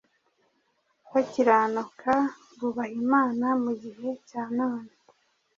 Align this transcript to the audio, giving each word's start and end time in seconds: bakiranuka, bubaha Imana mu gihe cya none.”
bakiranuka, 1.11 2.11
bubaha 2.59 2.91
Imana 3.01 3.45
mu 3.63 3.71
gihe 3.83 4.09
cya 4.27 4.43
none.” 4.57 4.89